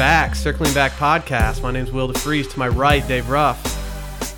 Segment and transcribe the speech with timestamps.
[0.00, 0.34] All right, we're back.
[0.34, 1.62] Circling Back podcast.
[1.62, 2.50] My name's Will DeFries.
[2.52, 3.62] To my right, Dave Ruff.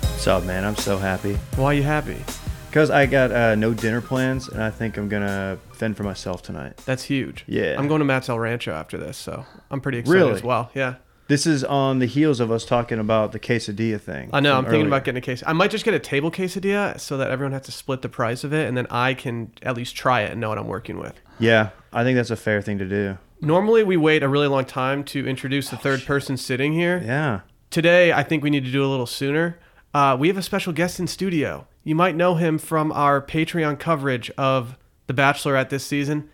[0.01, 0.65] What's up, man?
[0.65, 1.35] I'm so happy.
[1.55, 2.21] Why are you happy?
[2.67, 6.41] Because I got uh, no dinner plans, and I think I'm gonna fend for myself
[6.41, 6.75] tonight.
[6.85, 7.45] That's huge.
[7.47, 7.75] Yeah.
[7.79, 10.33] I'm going to Matt's El Rancho after this, so I'm pretty excited Really?
[10.33, 10.69] as well.
[10.73, 10.95] Yeah.
[11.33, 14.29] This is on the heels of us talking about the quesadilla thing.
[14.31, 14.55] I know.
[14.55, 14.87] I'm thinking earlier.
[14.89, 15.41] about getting a case.
[15.47, 18.43] I might just get a table quesadilla so that everyone has to split the price
[18.43, 20.99] of it, and then I can at least try it and know what I'm working
[20.99, 21.19] with.
[21.39, 23.17] Yeah, I think that's a fair thing to do.
[23.41, 27.01] Normally, we wait a really long time to introduce the third person sitting here.
[27.03, 27.39] Yeah.
[27.71, 29.57] Today, I think we need to do a little sooner.
[29.91, 31.65] Uh, we have a special guest in studio.
[31.83, 34.77] You might know him from our Patreon coverage of
[35.07, 36.29] The Bachelor at this season.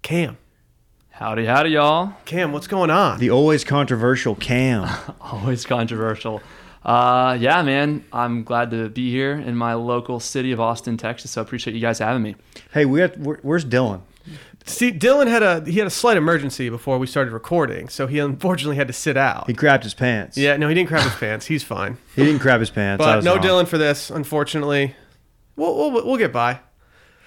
[0.00, 0.38] Cam.
[1.18, 2.12] Howdy, howdy, y'all.
[2.26, 3.18] Cam, what's going on?
[3.18, 4.88] The always controversial Cam.
[5.20, 6.40] Always controversial.
[6.84, 11.32] Uh, yeah, man, I'm glad to be here in my local city of Austin, Texas.
[11.32, 12.36] So I appreciate you guys having me.
[12.72, 14.02] hey, we got, where's Dylan?
[14.64, 18.20] See, Dylan had a he had a slight emergency before we started recording, so he
[18.20, 19.48] unfortunately had to sit out.
[19.48, 20.38] He grabbed his pants.
[20.38, 21.46] yeah, no, he didn't grab his pants.
[21.46, 21.98] He's fine.
[22.14, 23.04] He didn't grab his pants.
[23.04, 23.44] But no wrong.
[23.44, 24.94] Dylan for this, unfortunately.
[25.56, 26.60] We'll, we'll we'll get by.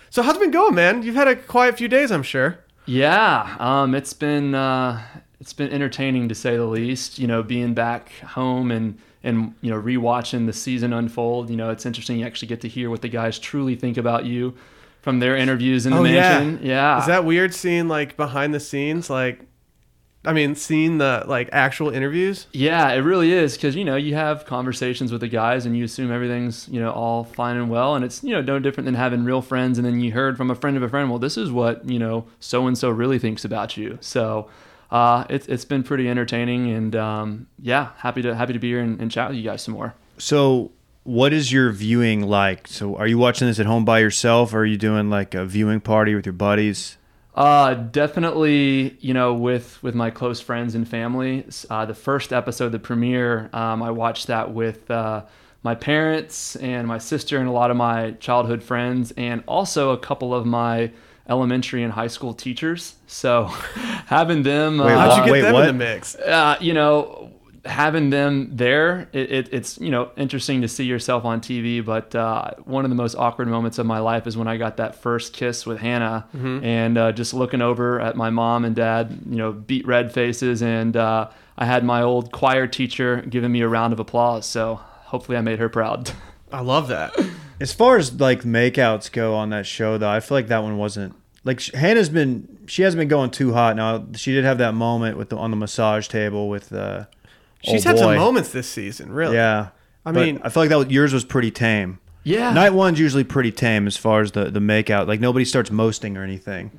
[0.10, 1.04] So how's it been going, man?
[1.04, 2.60] You've had a quiet few days, I'm sure.
[2.86, 5.02] Yeah, um, it's been uh,
[5.40, 7.20] it's been entertaining to say the least.
[7.20, 11.50] You know, being back home and and you know rewatching the season unfold.
[11.50, 12.20] You know, it's interesting.
[12.20, 14.56] You actually get to hear what the guys truly think about you
[15.02, 16.40] from their interviews in the Oh, yeah.
[16.40, 16.60] mansion.
[16.66, 19.42] Yeah, Is that weird seeing like behind the scenes, like,
[20.24, 22.46] I mean, seeing the like actual interviews?
[22.52, 25.84] Yeah, it really is because you know you have conversations with the guys and you
[25.84, 28.96] assume everything's you know all fine and well, and it's you know no different than
[28.96, 31.38] having real friends, and then you heard from a friend of a friend, well, this
[31.38, 33.98] is what you know so and so really thinks about you.
[34.02, 34.48] So
[34.92, 38.82] uh, it's it's been pretty entertaining, and um, yeah, happy to happy to be here
[38.82, 39.96] and, and chat with you guys some more.
[40.18, 40.72] So,
[41.04, 42.68] what is your viewing like?
[42.68, 45.46] So, are you watching this at home by yourself, or are you doing like a
[45.46, 46.98] viewing party with your buddies?
[47.34, 51.46] Uh, definitely, you know, with with my close friends and family.
[51.70, 55.24] Uh, the first episode, the premiere, um, I watched that with uh,
[55.64, 59.98] my parents and my sister and a lot of my childhood friends, and also a
[59.98, 60.92] couple of my
[61.30, 62.96] elementary and high school teachers.
[63.08, 63.46] So
[64.08, 65.70] having them, Wait, uh, How'd you get Wait, them what?
[65.70, 66.16] in the mix?
[66.16, 67.32] uh, you know,
[67.66, 71.84] having them there, it, it, it's you know interesting to see yourself on TV.
[71.84, 74.78] But uh, one of the most awkward moments of my life is when I got
[74.78, 76.28] that first kiss with Hannah,
[76.64, 80.62] and uh, just looking over at my mom and dad, you know, beat red faces,
[80.62, 84.46] and uh, I had my old choir teacher giving me a round of applause.
[84.46, 86.12] So hopefully, I made her proud.
[86.52, 87.14] I love that.
[87.60, 90.78] As far as like makeouts go on that show, though, I feel like that one
[90.78, 92.58] wasn't like Hannah's been.
[92.66, 93.76] She hasn't been going too hot.
[93.76, 96.74] Now she did have that moment with the on the massage table with.
[96.74, 97.06] Uh,
[97.64, 99.36] She's oh had some moments this season, really.
[99.36, 99.70] Yeah,
[100.06, 102.00] I But mean- I feel like that was- yours was pretty tame.
[102.24, 105.08] yeah, Night one's usually pretty tame as far as the the makeout.
[105.08, 106.72] Like nobody starts mosting or anything,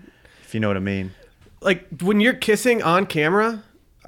[0.44, 1.12] if you know what I mean.
[1.60, 3.62] Like when you're kissing on camera,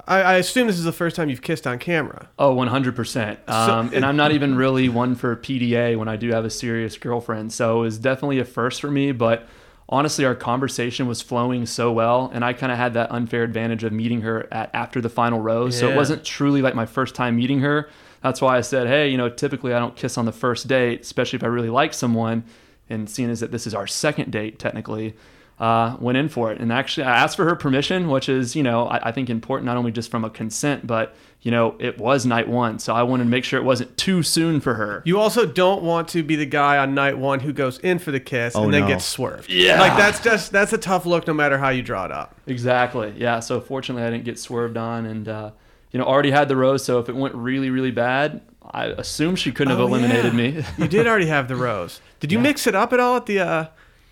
[0.07, 2.27] I, I assume this is the first time you've kissed on camera.
[2.37, 3.37] Oh, 100%.
[3.49, 6.97] Um, and I'm not even really one for PDA when I do have a serious
[6.97, 7.53] girlfriend.
[7.53, 9.13] So it was definitely a first for me.
[9.13, 9.47] But
[9.87, 12.31] honestly, our conversation was flowing so well.
[12.33, 15.39] And I kind of had that unfair advantage of meeting her at after the final
[15.39, 15.77] rose.
[15.77, 17.89] So it wasn't truly like my first time meeting her.
[18.21, 21.01] That's why I said, hey, you know, typically I don't kiss on the first date,
[21.01, 22.43] especially if I really like someone.
[22.89, 25.15] And seeing as that this is our second date, technically,
[25.59, 26.59] uh, went in for it.
[26.59, 29.65] And actually, I asked for her permission, which is, you know, I, I think important
[29.65, 32.77] not only just from a consent, but, you know, it was night one.
[32.79, 35.01] So I wanted to make sure it wasn't too soon for her.
[35.05, 38.11] You also don't want to be the guy on night one who goes in for
[38.11, 38.87] the kiss Oh, and then no.
[38.89, 39.49] gets swerved.
[39.49, 39.79] Yeah.
[39.79, 42.35] Like that's just that's a tough look no matter how you draw it up.
[42.47, 43.13] Exactly.
[43.15, 43.39] Yeah.
[43.39, 45.51] So fortunately, I didn't get swerved on and, uh,
[45.91, 46.83] you know, already had the rose.
[46.83, 50.37] So if it went really, really bad, I assume she couldn't have Oh, eliminated yeah.
[50.37, 50.63] me.
[50.77, 52.01] You did already have the rose.
[52.19, 52.43] Did you Yeah.
[52.43, 53.65] mix it up at all at the uh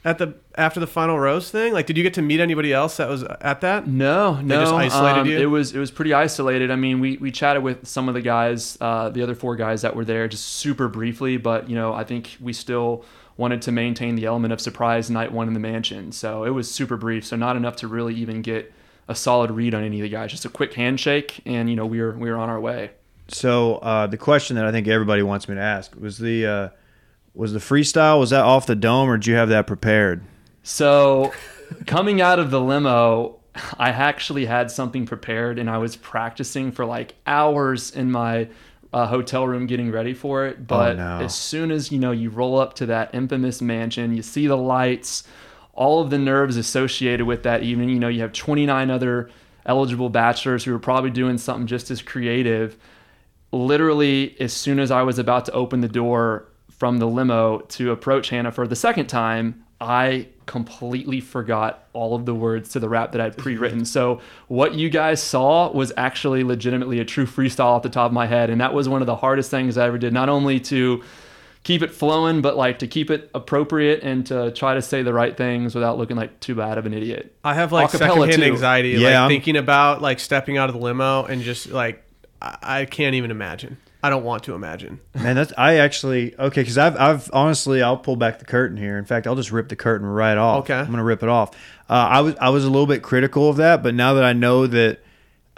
[0.05, 1.73] at the after the final rose thing?
[1.73, 3.87] Like did you get to meet anybody else that was at that?
[3.87, 4.61] No, no.
[4.61, 5.39] just isolated um, you?
[5.39, 6.71] It was it was pretty isolated.
[6.71, 9.81] I mean, we we chatted with some of the guys, uh, the other four guys
[9.81, 11.37] that were there, just super briefly.
[11.37, 13.05] But you know, I think we still
[13.37, 16.11] wanted to maintain the element of surprise night one in the mansion.
[16.11, 17.25] So it was super brief.
[17.25, 18.71] So not enough to really even get
[19.07, 20.31] a solid read on any of the guys.
[20.31, 22.91] Just a quick handshake, and you know, we were we were on our way.
[23.29, 26.69] So uh, the question that I think everybody wants me to ask was the uh,
[27.33, 30.23] was the freestyle was that off the dome or did you have that prepared?
[30.61, 31.33] So,
[31.85, 33.39] coming out of the limo,
[33.77, 38.47] I actually had something prepared and I was practicing for like hours in my
[38.93, 40.67] uh, hotel room getting ready for it.
[40.67, 41.19] But no.
[41.19, 44.57] as soon as you know you roll up to that infamous mansion, you see the
[44.57, 45.23] lights,
[45.73, 47.89] all of the nerves associated with that evening.
[47.89, 49.29] You know, you have 29 other
[49.65, 52.77] eligible bachelors who are probably doing something just as creative.
[53.51, 56.47] Literally, as soon as I was about to open the door
[56.77, 62.25] from the limo to approach Hannah for the second time, I completely forgot all of
[62.25, 63.85] the words to the rap that I'd pre-written.
[63.93, 68.13] So what you guys saw was actually legitimately a true freestyle off the top of
[68.13, 70.13] my head, and that was one of the hardest things I ever did.
[70.13, 71.03] Not only to
[71.63, 75.13] keep it flowing, but like to keep it appropriate and to try to say the
[75.13, 77.35] right things without looking like too bad of an idiot.
[77.43, 78.43] I have like Acapella, secondhand too.
[78.43, 82.03] anxiety, Yeah, like thinking about like stepping out of the limo and just like
[82.41, 83.77] I, I can't even imagine.
[84.03, 84.99] I don't want to imagine.
[85.15, 88.97] Man, that's I actually okay because I've I've honestly I'll pull back the curtain here.
[88.97, 90.63] In fact, I'll just rip the curtain right off.
[90.65, 90.73] Okay.
[90.75, 91.51] I'm gonna rip it off.
[91.89, 94.33] Uh, I was I was a little bit critical of that, but now that I
[94.33, 94.99] know that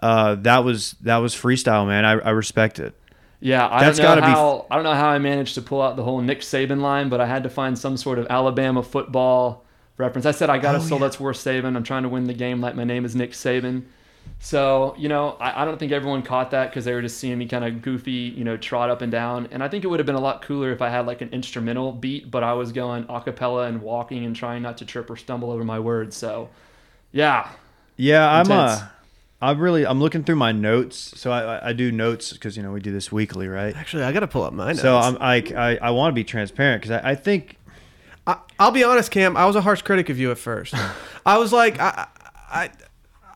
[0.03, 2.93] uh, that was that was freestyle, man, I, I respect it.
[3.39, 5.61] Yeah, I That's don't know gotta be- how I don't know how I managed to
[5.61, 8.27] pull out the whole Nick Saban line, but I had to find some sort of
[8.29, 9.65] Alabama football
[9.97, 10.25] reference.
[10.25, 11.75] I said I got Oh, a so let's worth saving.
[11.75, 13.83] I'm trying to win the game like my name is Nick Saban.
[14.39, 17.37] So you know, I, I don't think everyone caught that because they were just seeing
[17.37, 19.47] me kind of goofy, you know, trot up and down.
[19.51, 21.29] And I think it would have been a lot cooler if I had like an
[21.29, 25.09] instrumental beat, but I was going a cappella and walking and trying not to trip
[25.09, 26.15] or stumble over my words.
[26.15, 26.49] So,
[27.11, 27.49] yeah,
[27.97, 28.81] Yeah, I'm Intense.
[28.81, 28.87] uh,
[29.41, 31.13] I'm really I'm looking through my notes.
[31.19, 33.75] So I I- I do notes because you know we do this weekly, right?
[33.75, 34.81] Actually, I got to pull up my notes.
[34.81, 37.57] So I'm like I I want to be transparent because I, I think
[38.27, 39.37] I, I'll be honest, Cam.
[39.37, 40.73] I was a harsh critic of you at first.
[41.25, 42.07] I was like, I,
[42.49, 42.69] I,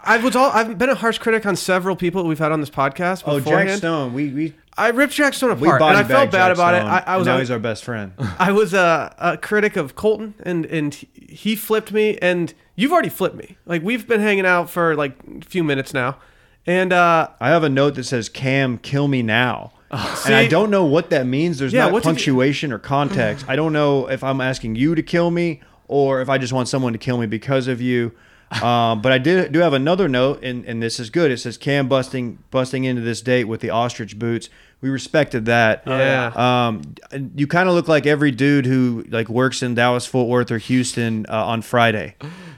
[0.09, 0.49] I was all.
[0.51, 3.23] I've been a harsh critic on several people we've had on this podcast.
[3.25, 3.77] oh Jack beforehand.
[3.77, 6.73] Stone we we I ripped Jack Stone we apart, and I felt bad Jack about
[6.73, 6.79] it.
[6.79, 8.13] Stone, I, I was and now on- he's our best friend.
[8.39, 13.09] I was a, a critic of Colton, and and he flipped me, and you've already
[13.09, 13.57] flipped me.
[13.65, 16.17] Like we've been hanging out for like a few minutes now,
[16.65, 20.47] and uh, I have a note that says "Cam, kill me now," and I See?
[20.49, 21.59] don't know what that means.
[21.59, 23.45] There's Yeah, not what did you- punctuation or context.
[23.49, 26.67] I don't know if I'm asking you to kill me or if I just want
[26.67, 28.11] someone to kill me because of you.
[28.51, 31.31] Um, but I did do have another note, and, and this is good.
[31.31, 34.49] It says Cam busting busting into this date with the ostrich boots.
[34.81, 35.83] We respected that.
[35.85, 36.31] Yeah.
[36.35, 36.95] Um,
[37.35, 40.57] you kind of look like every dude who like works in Dallas, Fort Worth, or
[40.57, 42.15] Houston uh, on Friday,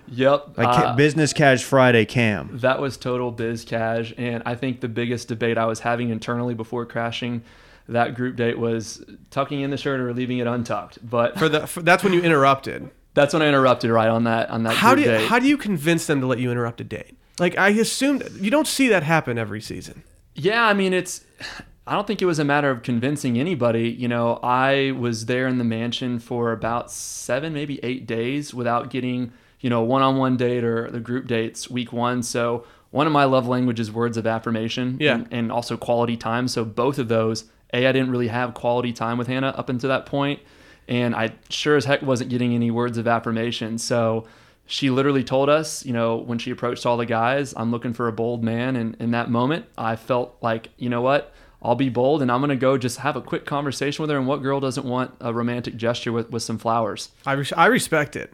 [0.07, 0.57] yep.
[0.57, 2.05] like uh, business cash Friday.
[2.05, 2.57] Cam.
[2.59, 4.13] That was total biz cash.
[4.17, 7.43] And I think the biggest debate I was having internally before crashing
[7.89, 10.99] that group date was tucking in the shirt or leaving it untucked.
[11.07, 12.89] But for the for, that's when you interrupted.
[13.13, 15.27] That's when I interrupted right on that on that How do you, date.
[15.27, 17.17] how do you convince them to let you interrupt a date?
[17.39, 20.03] Like I assumed you don't see that happen every season.
[20.35, 21.23] Yeah, I mean, it's.
[21.87, 23.89] I don't think it was a matter of convincing anybody.
[23.89, 28.91] You know, I was there in the mansion for about seven, maybe eight days without
[28.91, 32.21] getting, you know, one on one date or the group dates week one.
[32.21, 35.15] So, one of my love languages words of affirmation Yeah.
[35.15, 36.47] and, and also quality time.
[36.47, 39.89] So, both of those, A, I didn't really have quality time with Hannah up until
[39.89, 40.39] that point,
[40.87, 43.77] And I sure as heck wasn't getting any words of affirmation.
[43.77, 44.25] So,
[44.71, 48.07] she literally told us, you know, when she approached all the guys, I'm looking for
[48.07, 48.77] a bold man.
[48.77, 51.33] And in that moment, I felt like, you know what?
[51.61, 54.17] I'll be bold and I'm going to go just have a quick conversation with her.
[54.17, 57.09] And what girl doesn't want a romantic gesture with, with some flowers?
[57.25, 58.31] I, res- I respect it.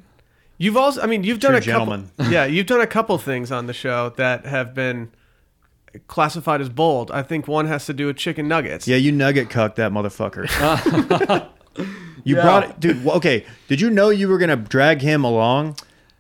[0.60, 3.52] You've also, I mean, you've done True a couple, yeah, you've done a couple things
[3.52, 5.12] on the show that have been
[6.08, 7.10] classified as bold.
[7.10, 8.88] I think one has to do with chicken nuggets.
[8.88, 10.48] Yeah, you nugget cucked that motherfucker.
[12.28, 12.42] you Yeah.
[12.44, 13.06] brought it, dude.
[13.08, 15.76] Okay, did you know you were gonna drag him along?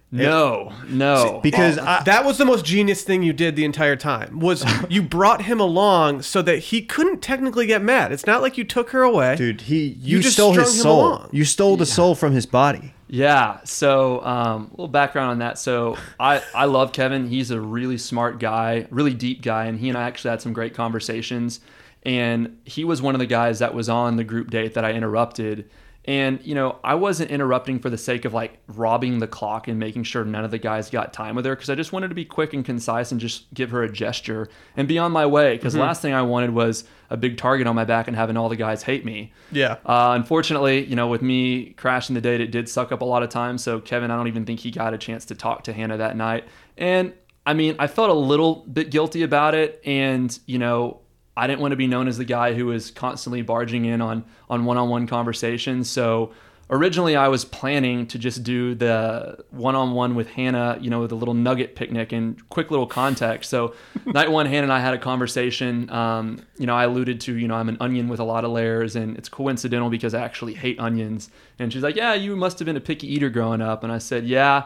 [0.09, 1.41] No, no.
[1.43, 4.39] Because I, that was the most genius thing you did the entire time.
[4.39, 8.13] Was you brought him along so that he couldn't technically get mad.
[8.13, 9.35] It's not like you took her away.
[9.35, 10.99] dude, he you, just stole his strung him soul.
[11.07, 11.29] along.
[11.33, 12.93] You stole the soul from his body.
[13.09, 13.59] Yeah.
[13.65, 15.59] So, um, a little background on that.
[15.59, 17.27] So, I I love Kevin.
[17.27, 20.53] He's a really smart guy, really deep guy, and he and I actually had some
[20.53, 21.59] great conversations.
[22.03, 24.93] And he was one of the guys that was on the group date that I
[24.93, 25.69] interrupted.
[26.07, 29.77] And you know, I wasn't interrupting for the sake of like robbing the clock and
[29.77, 32.15] making sure none of the guys got time with her because I just wanted to
[32.15, 34.47] be quick and concise and just give her a gesture
[34.77, 35.57] and be on my way.
[35.57, 38.47] Because last thing I wanted was a big target on my back and having all
[38.47, 39.33] the guys hate me.
[39.51, 39.73] Yeah.
[39.85, 43.21] Uh, unfortunately, you know, with me crashing the date, it did suck up a lot
[43.21, 43.57] of time.
[43.57, 46.15] So Kevin, I don't even think he got a chance to talk to Hannah that
[46.15, 46.45] night.
[46.77, 47.13] And
[47.45, 50.99] I mean, I felt a little bit guilty about it, and you know,
[51.37, 54.25] I didn't want to be known as the guy who was constantly barging in on
[54.49, 55.89] on one-on-one conversations.
[55.89, 56.33] So
[56.69, 61.15] originally, I was planning to just do the one-on-one with Hannah, you know, with a
[61.15, 63.51] little nugget picnic and quick little context.
[63.51, 63.75] So
[64.05, 65.89] night one, Hannah and I had a conversation.
[65.91, 68.51] Um, you know, I alluded to, you know, I'm an onion with a lot of
[68.51, 71.29] layers, and it's coincidental because I actually hate onions.
[71.59, 73.99] And she's like, "Yeah, you must have been a picky eater growing up." And I
[73.99, 74.65] said, "Yeah."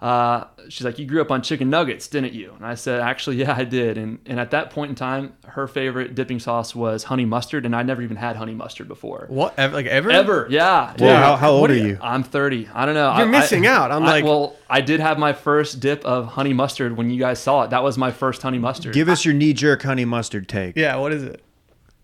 [0.00, 3.36] Uh, she's like, "You grew up on chicken nuggets, didn't you?" And I said, "Actually,
[3.36, 7.04] yeah, I did." And and at that point in time, her favorite dipping sauce was
[7.04, 9.26] honey mustard, and I never even had honey mustard before.
[9.28, 9.52] What?
[9.58, 10.10] Ever, like ever?
[10.10, 10.94] Ever, yeah.
[10.98, 11.20] Well, yeah.
[11.22, 11.98] how, how old What are you- you?
[12.00, 12.68] I'm 30.
[12.74, 13.14] I don't know.
[13.16, 13.92] You're I- missing I- out.
[13.92, 17.18] I'm I- like- well, I did have my first dip of honey mustard when you
[17.18, 17.70] guys saw it.
[17.70, 18.94] That was my first honey mustard.
[18.94, 20.76] Give us your knee jerk honey mustard take.
[20.76, 20.96] Yeah.
[20.96, 21.42] What is it?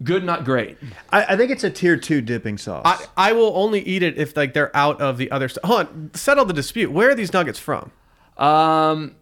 [0.02, 0.76] Good, not great.
[1.10, 2.82] I, I think it's a tier two dipping sauce.
[2.84, 5.64] I, I will only eat it if like they're out of the other stuff.
[5.64, 6.92] Hold on, settle the dispute.
[6.92, 7.92] Where are these nuggets from?
[8.36, 9.16] Um,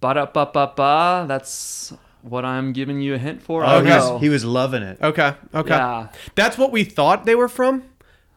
[0.00, 1.24] ba da ba ba ba.
[1.26, 3.64] That's what I'm giving you a hint for.
[3.64, 4.98] oh, I he was, he was loving it.
[5.02, 5.74] Okay, okay.
[5.74, 6.08] Yeah.
[6.36, 7.82] That's what we thought they were from.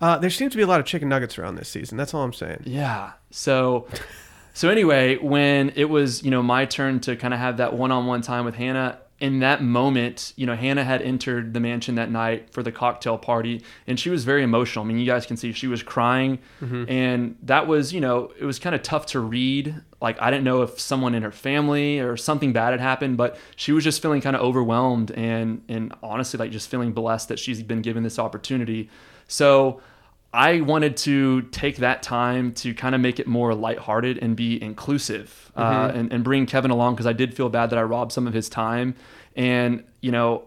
[0.02, 1.98] Uh, there seems to be a lot of chicken nuggets around this season.
[1.98, 2.64] That's all I'm saying.
[2.66, 3.12] Yeah.
[3.30, 3.88] So,
[4.54, 8.22] so anyway, when it was you know my turn to kind of have that one-on-one
[8.24, 12.52] time with Hannah, in that moment, you know, Hannah had entered the mansion that night
[12.52, 14.84] for the cocktail party, and she was very emotional.
[14.84, 16.84] I mean, you guys can see she was crying, mm-hmm.
[16.90, 19.76] and that was you know it was kind of tough to read.
[20.02, 23.38] Like I didn't know if someone in her family or something bad had happened, but
[23.56, 27.40] she was just feeling kind of overwhelmed and and honestly like just feeling blessed that
[27.40, 28.90] she's been given this opportunity.
[29.28, 29.82] So
[30.36, 34.62] I wanted to take that time to kind of make it more lighthearted and be
[34.62, 38.12] inclusive uh, and, and bring Kevin along because I did feel bad that I robbed
[38.12, 38.96] some of his time.
[39.36, 40.44] And, you know,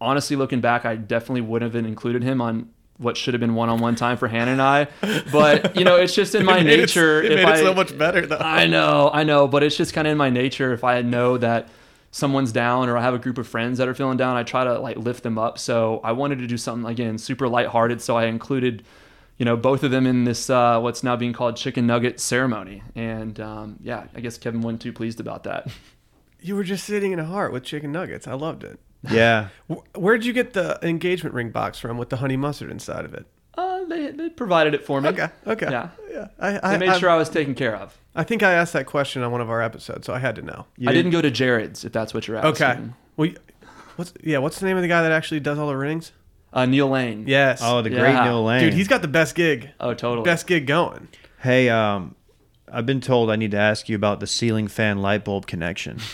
[0.00, 3.68] honestly, looking back, I definitely wouldn't have included him on what should have been one
[3.68, 4.86] on one time for Hannah and I.
[5.32, 7.22] But, you know, it's just in my It it- nature.
[7.22, 8.36] It, if made I, it so much better though.
[8.38, 10.72] I know, I know, but it's just kind of in my nature.
[10.72, 11.68] If I know that
[12.10, 14.64] someone's down or I have a group of friends that are feeling down, I try
[14.64, 15.58] to like lift them up.
[15.58, 18.02] So I wanted to do something again super lighthearted.
[18.02, 18.84] So I included,
[19.38, 22.82] you know, both of them in this uh, what's now being called chicken nugget ceremony.
[22.94, 25.68] And um, yeah, I guess Kevin wasn't too pleased about that.
[26.40, 28.26] you were just sitting in a heart with chicken nuggets.
[28.28, 28.78] I loved it.
[29.10, 29.48] Yeah.
[29.96, 33.26] Where'd you get the engagement ring box from with the honey mustard inside of it?
[33.54, 35.10] Uh, they, they provided it for me.
[35.10, 35.70] Okay, okay.
[35.70, 35.90] Yeah.
[36.10, 36.28] yeah.
[36.38, 37.98] I, They I, made I, sure I was taken care of.
[38.14, 40.42] I think I asked that question on one of our episodes, so I had to
[40.42, 40.66] know.
[40.78, 42.52] You I didn't go to Jared's, if that's what you're asking.
[42.52, 42.80] Okay.
[43.16, 43.30] Well,
[43.96, 44.38] what's yeah?
[44.38, 46.12] What's the name of the guy that actually does all the rings?
[46.52, 47.24] Uh, Neil Lane.
[47.26, 47.60] Yes.
[47.62, 48.24] Oh, the great Yeah.
[48.24, 48.60] Neil Lane.
[48.64, 49.70] dude, he's got the best gig.
[49.80, 50.24] Oh, totally.
[50.24, 51.08] Best gig going.
[51.40, 52.14] Hey, um,
[52.70, 55.98] I've been told I need to ask you about the ceiling fan light bulb connection.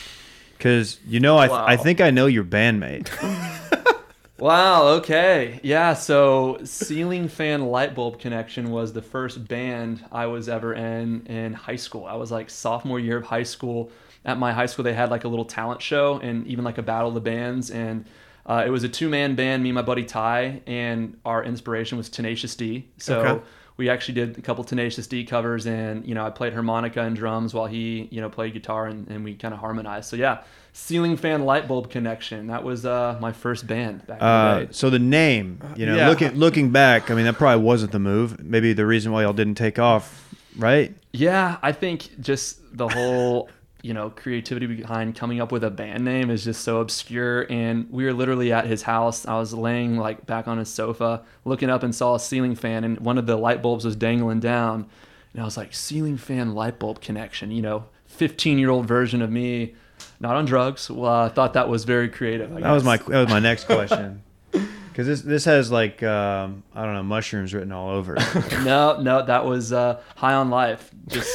[0.58, 1.82] Because, you know, I, th- I Wow.
[1.84, 3.08] think I know your bandmate.
[4.40, 5.58] Wow, okay.
[5.64, 11.26] Yeah, so Ceiling Fan Light Bulb Connection was the first band I was ever in
[11.26, 12.06] in high school.
[12.06, 13.90] I was like sophomore year of high school.
[14.24, 16.82] At my high school, they had like a little talent show and even like a
[16.82, 17.70] battle of the bands.
[17.72, 18.04] And
[18.46, 21.98] uh, it was a two man band, me and my buddy Ty, and our inspiration
[21.98, 22.88] was Tenacious D.
[22.98, 23.44] So Okay.
[23.76, 27.14] we actually did a couple Tenacious D covers, and you know, I played harmonica and
[27.16, 30.08] drums while he, you know, played guitar, and, and we kind of harmonized.
[30.08, 30.42] So yeah,
[30.72, 32.46] Ceiling Fan Light Bulb Connection.
[32.46, 34.68] That was uh, my first band back in the Uh, day.
[34.70, 36.08] so the name, you know, Yeah.
[36.08, 38.42] looking looking back, I mean, that probably wasn't the move.
[38.42, 40.94] Maybe the reason why y'all didn't take off, right?
[41.12, 43.48] Yeah, I think just the whole,
[43.82, 47.46] you know, creativity behind coming up with a band name is just so obscure.
[47.50, 49.26] And we were literally at his house.
[49.26, 52.84] I was laying like back on his sofa, looking up and saw a ceiling fan,
[52.84, 54.86] and one of the light bulbs was dangling down.
[55.32, 59.22] And I was like, ceiling fan light bulb connection, you know, 15 year old version
[59.22, 59.74] of me,
[60.18, 60.90] not on drugs.
[60.90, 62.54] Well, I thought that was very creative.
[62.54, 64.22] I That was my that was my next question.
[64.50, 68.52] Because this this has like um, I don't know mushrooms written all over it.
[68.64, 70.90] No, no, that was uh, high on life.
[71.06, 71.30] Just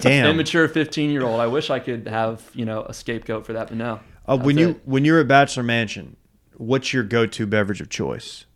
[0.00, 0.26] Damn.
[0.30, 1.40] immature 15 year old.
[1.40, 4.00] I wish I could have, you know, a scapegoat for that, but no.
[4.26, 4.80] Uh, when you it.
[4.84, 6.16] when you're at Bachelor Mansion,
[6.56, 8.46] what's your go to beverage of choice?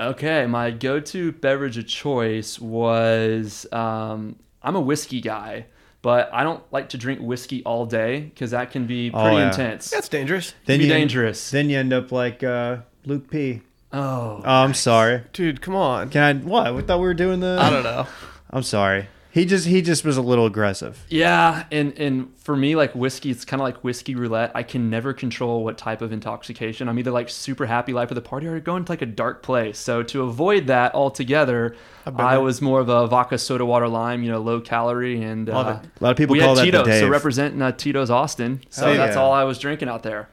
[0.00, 5.66] Okay, my go-to beverage of choice was um, I'm a whiskey guy,
[6.00, 9.36] but I don't like to drink whiskey all day because that can be Oh, pretty
[9.36, 9.48] yeah.
[9.48, 9.90] intense.
[9.90, 11.50] That's dangerous, Can be you dangerous.
[11.50, 13.60] Then you end up like uh, Luke P.
[13.92, 15.22] oh, Oh, I'm sorry.
[15.34, 15.60] dude.
[15.60, 16.08] Come on.
[16.08, 16.32] Can I?
[16.40, 16.66] What?
[16.68, 17.58] I thought we were doing the.
[17.60, 18.06] I don't know.
[18.50, 19.06] I'm sorry.
[19.32, 21.04] He just he just was a little aggressive.
[21.08, 24.50] yeah, and and for me, like whiskey, it's kind of like whiskey roulette.
[24.54, 26.88] I can never control what type of intoxication.
[26.88, 29.42] I'm either like super happy life of the party or going to like a dark
[29.42, 29.78] place.
[29.78, 34.30] So to avoid that altogether, I was more of a vodka soda water lime, you
[34.30, 35.52] know, low calorie and uh.
[35.52, 38.62] A lot of people we call had that Tito's, so representing uh, Tito's Austin.
[38.70, 39.22] So that's yeah.
[39.22, 40.28] all I was drinking out there.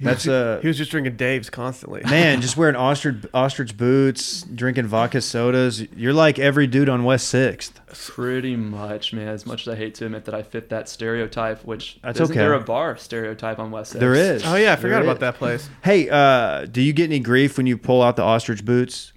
[0.00, 2.02] That's a He was just drinking Dave's constantly.
[2.02, 5.82] man, just wearing ostrich ostrich boots, drinking vodka sodas.
[5.96, 7.80] You're like every dude on West Sixth.
[8.08, 9.28] Pretty much, man.
[9.28, 12.32] As much as I hate to admit that I fit that stereotype, which That's isn't
[12.34, 12.40] okay.
[12.40, 14.00] there a bar stereotype on West Sixth?
[14.00, 14.42] There is.
[14.44, 15.20] Oh yeah, I There forgot about is.
[15.20, 15.68] that place.
[15.82, 19.12] Hey, uh, do you get any grief when you pull out the ostrich boots?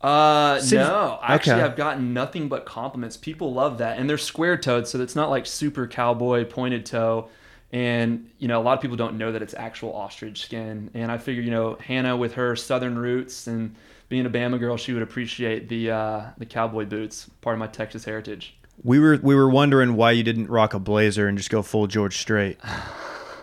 [0.00, 1.18] Uh, See- no.
[1.22, 1.62] Actually, okay.
[1.62, 3.16] I've gotten nothing but compliments.
[3.16, 7.28] People love that, and they're square toed, so it's not like super cowboy pointed toe.
[7.76, 10.90] And you know, a lot of people don't know that it's actual ostrich skin.
[10.94, 13.74] And I figure, you know, Hannah with her southern roots and
[14.08, 17.66] being a Bama girl, she would appreciate the uh, the cowboy boots, part of my
[17.66, 18.56] Texas heritage.
[18.82, 21.86] We were we were wondering why you didn't rock a blazer and just go full
[21.86, 22.58] George Strait.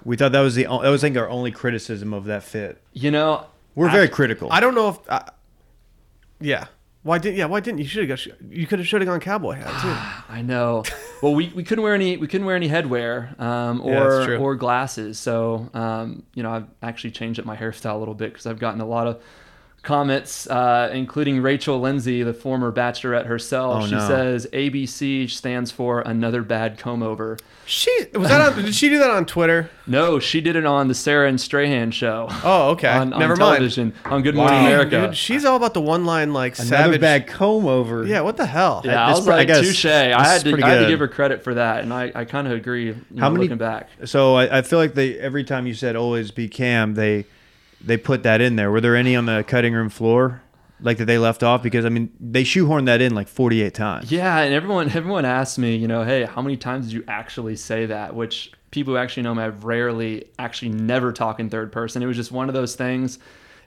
[0.05, 2.43] We thought that was the o- that was I think our only criticism of that
[2.43, 2.81] fit.
[2.91, 4.49] You know, We're I- very critical.
[4.51, 4.97] I don't know if.
[5.07, 5.21] Uh,
[6.41, 6.65] yeah.
[7.03, 7.37] Why didn't?
[7.37, 7.45] Yeah.
[7.45, 7.85] Why didn't you?
[7.85, 8.19] Should have.
[8.49, 8.87] You could have.
[8.87, 10.33] Should have gone cowboy hat too.
[10.33, 10.83] I know.
[11.21, 14.37] well, we, we couldn't wear any we couldn't wear any headwear um, or true.
[14.37, 15.19] or glasses.
[15.19, 18.59] So um, you know, I've actually changed up my hairstyle a little bit because I've
[18.59, 19.21] gotten a lot of
[19.83, 23.83] comments, uh, including Rachel Lindsay, the former Bachelorette herself.
[23.83, 24.07] Oh, she no.
[24.07, 27.37] says ABC stands for another bad comb over.
[27.65, 29.69] She was that on, did she do that on Twitter?
[29.87, 32.27] No, she did it on the Sara and Strahan show.
[32.43, 32.89] Oh, okay.
[32.89, 33.57] On, on Never mind.
[33.57, 34.65] television on Good Morning Wow.
[34.67, 35.07] America.
[35.07, 37.01] Dude, she's all about the one line like Another savage.
[37.01, 38.05] bad comb over.
[38.05, 38.81] Yeah, what the hell?
[38.83, 39.85] Yeah, I This was pr- I like, guess touche.
[39.85, 41.93] I this had is to, pretty I had to give her credit for that, and
[41.93, 42.87] I, I kind of agree.
[42.87, 43.89] You How know, many- looking back?
[44.05, 47.25] So I, I feel like they every time you said always be Cam, they
[47.83, 48.71] they put that in there.
[48.71, 50.41] Were there any on the cutting room floor,
[50.79, 51.61] like that they left off?
[51.63, 54.11] Because I mean, they shoehorned that in like 48 times.
[54.11, 57.55] Yeah, and everyone everyone asked me, you know, hey, how many times did you actually
[57.55, 58.15] say that?
[58.15, 62.01] Which people who actually know me, I've rarely, actually never talk in third person.
[62.01, 63.19] It was just one of those things.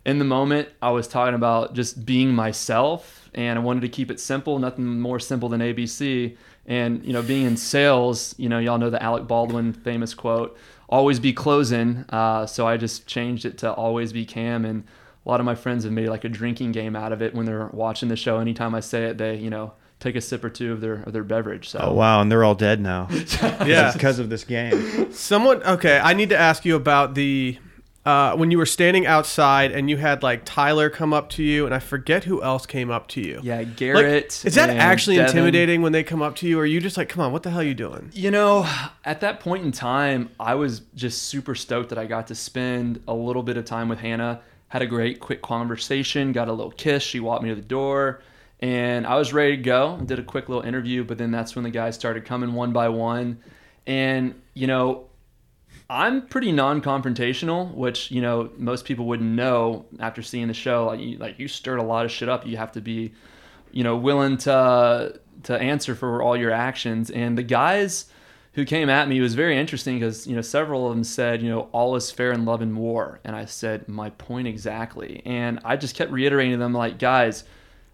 [0.04, 4.10] In the moment, I was talking about just being myself, and I wanted to keep
[4.10, 4.58] it simple.
[4.58, 6.36] Nothing more simple than ABC.
[6.66, 10.56] And you know, being in sales, you know, y'all know the Alec Baldwin famous quote,
[10.88, 14.84] "Always be closing." Uh, so I just changed it to "Always be Cam," and
[15.24, 17.46] a lot of my friends have made like a drinking game out of it when
[17.46, 18.38] they're watching the show.
[18.38, 21.12] Anytime I say it, they you know take a sip or two of their of
[21.12, 21.68] their beverage.
[21.68, 23.08] So Oh wow, and they're all dead now.
[23.66, 23.92] Yeah.
[23.92, 25.12] because of this game.
[25.12, 27.58] Someone okay, I need to ask you about the
[28.06, 31.66] uh, when you were standing outside and you had like Tyler come up to you
[31.66, 33.40] and I forget who else came up to you.
[33.42, 34.44] yeah, Like, Garrett.
[34.46, 35.30] is that actually Devin.
[35.30, 37.42] intimidating when they come up to you or are you just like, come on, what
[37.42, 38.10] the hell are you doing?
[38.14, 38.64] You know,
[39.04, 43.02] at that point in time, I was just super stoked that I got to spend
[43.08, 44.40] a little bit of time with Hannah.
[44.68, 47.02] Had a great quick conversation, got a little kiss.
[47.02, 48.20] She walked me to the door,
[48.60, 49.98] and I was ready to go.
[50.04, 52.88] Did a quick little interview, but then that's when the guys started coming one by
[52.88, 53.38] one.
[53.86, 55.05] And, you know,
[55.88, 60.86] I'm pretty non-confrontational, which you know most people wouldn't know after seeing the show.
[60.86, 62.46] Like you, like you stirred a lot of shit up.
[62.46, 63.12] You have to be,
[63.70, 67.10] you know, willing to to answer for all your actions.
[67.10, 68.06] And the guys
[68.54, 71.50] who came at me was very interesting because you know several of them said you
[71.50, 75.22] know all is fair in love and war, and I said my point exactly.
[75.24, 77.44] And I just kept reiterating to them like guys,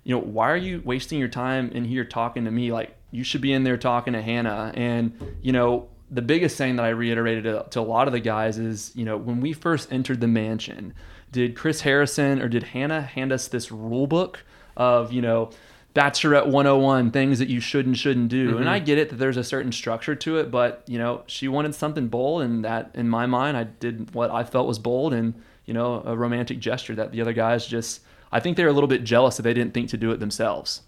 [0.04, 3.22] you know why are you wasting your time in here talking to me like you
[3.22, 6.90] should be in there talking to Hannah and you know the biggest thing that I
[6.90, 10.20] reiterated to, to a lot of the guys is, you know, when we first entered
[10.20, 10.92] the mansion,
[11.32, 14.44] did Chris Harrison or did Hannah hand us this rule book
[14.76, 15.50] of, you know,
[15.94, 18.50] Bachelorette 101, things that you should and shouldn't do?
[18.50, 18.68] And mm-hmm.
[18.68, 21.74] I get it that there's a certain structure to it, but, you know, she wanted
[21.74, 25.34] something bold, and that, in my mind, I did what I felt was bold and,
[25.64, 28.74] you know, a romantic gesture that the other guys just, I think they were a
[28.74, 30.82] little bit jealous that they didn't think to do it themselves.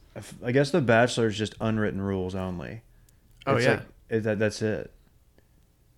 [0.44, 2.82] I guess the Bachelor is just unwritten rules only.
[3.46, 3.70] Oh, It's yeah.
[3.72, 4.93] like- it- that, that's it.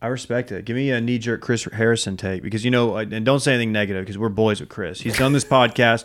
[0.02, 0.64] I respect it.
[0.64, 3.72] Give me a knee jerk Chris Harrison take because you know, and don't say anything
[3.72, 5.00] negative because we're boys with Chris.
[5.00, 6.04] He's done this podcast.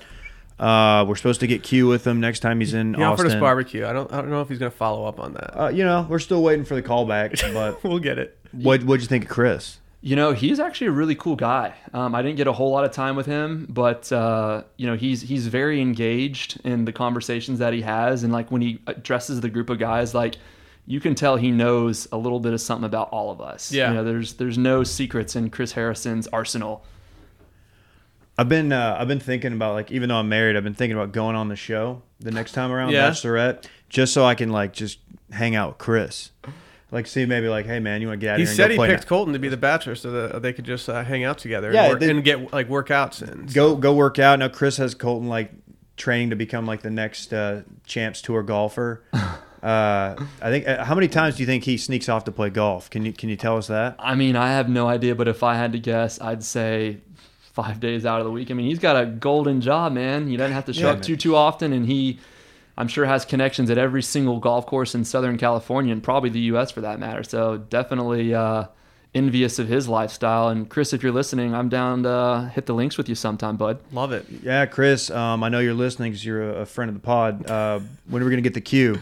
[0.60, 3.38] Uh, we're supposed to get Q with him next time he's in He offered Austin.
[3.38, 3.86] us barbecue.
[3.86, 5.60] I don't I don't know if he's gonna follow up on that.
[5.60, 7.32] Uh, you know, we're still waiting for the callback.
[7.54, 8.38] But we'll get it.
[8.52, 9.80] what what'd you think of Chris?
[10.04, 11.76] You know, he's actually a really cool guy.
[11.94, 14.96] Um, I didn't get a whole lot of time with him, but uh, you know,
[14.96, 19.42] he's he's very engaged in the conversations that he has, and like when he addresses
[19.42, 20.36] the group of guys, like
[20.88, 23.72] you can tell he knows a little bit of something about all of us.
[23.72, 23.90] Yeah.
[23.90, 26.84] you know, there's there's no secrets in Chris Harrison's arsenal.
[28.38, 30.98] I've been uh, I've been thinking about like even though I'm married, I've been thinking
[30.98, 33.10] about going on the show the next time around Yeah.
[33.10, 35.00] Bachelorette just so I can like just
[35.32, 36.32] hang out with Chris.
[36.92, 38.68] Like see maybe like hey man, you want to get out He here and said
[38.68, 40.90] go he play picked na- Colton to be the bachelor so that they could just
[40.90, 43.94] uh, hang out together Yeah, and, work, they- and get like workouts and go go
[43.94, 44.40] work out.
[44.40, 45.52] Now Chris has Colton like
[45.98, 49.04] training to become like the next uh, champs tour golfer.
[49.64, 52.50] Uh, I think uh, how many times do you think he sneaks off to play
[52.50, 52.90] golf?
[52.90, 53.96] Can you can you tell us that?
[54.00, 56.98] I mean, I have no idea, but if I had to guess, I'd say
[57.54, 58.50] five days out of the week.
[58.50, 60.28] I mean, he's got a golden job, man.
[60.28, 61.04] He doesn't have to show Yeah, up man.
[61.04, 62.18] too too often, and he,
[62.78, 66.40] I'm sure, has connections at every single golf course in Southern California and probably the
[66.54, 66.72] U.S.
[66.72, 67.22] for that matter.
[67.24, 68.66] So definitely uh,
[69.14, 70.48] envious of his lifestyle.
[70.48, 73.58] And Chris, if you're listening, I'm down to uh, hit the links with you sometime,
[73.58, 73.80] bud.
[73.92, 74.26] love it.
[74.42, 75.12] Yeah, Chris.
[75.12, 77.48] Um, I know you're listening because you're a, a friend of the pod.
[77.48, 78.98] Uh, when are we gonna get the cue?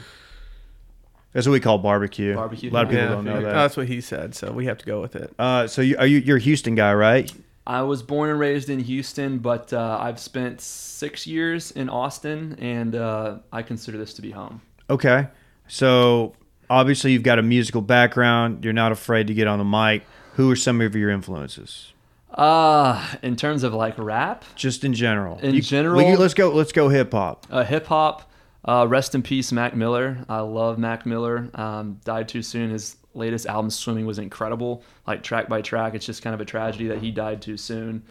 [1.33, 2.35] That's what we call barbecue.
[2.35, 2.69] Barbecue.
[2.69, 3.53] A lot of people yeah, don't know that.
[3.53, 5.33] that's what he said, so we have to go with it.
[5.37, 7.31] Uh, so you, are you you're a Houston guy, right?
[7.67, 12.57] I was born and raised in Houston, but uh, I've spent six years in Austin,
[12.59, 14.61] and uh, I consider this to be home.
[14.89, 15.27] Okay.
[15.67, 16.33] So
[16.67, 18.63] obviously you've got a musical background.
[18.63, 20.03] You're not afraid to get on the mic.
[20.33, 21.93] Who are some of your influences?
[22.33, 25.39] Uh, in terms of like rap, Just in general.
[25.39, 26.49] In You- general- we let's go.
[26.49, 27.45] Let's go hip hop.
[27.49, 28.28] Uh, hip hop.
[28.65, 30.17] Uh, rest in peace, Mac Miller.
[30.27, 31.49] I love Mac Miller.
[31.55, 32.69] Um, died too soon.
[32.71, 34.83] His latest album, Swimming, was incredible.
[35.07, 38.03] Like track by track, it's just kind of a tragedy that he died too soon.